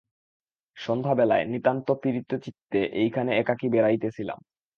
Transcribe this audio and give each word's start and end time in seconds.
সন্ধ্যাবেলায় 0.77 1.45
নিতান্ত 1.45 1.87
পীড়িতচিত্তে 2.01 2.79
সেইখানে 2.93 3.31
একাকী 3.37 3.67
বেড়াইতেছিলাম। 3.69 4.39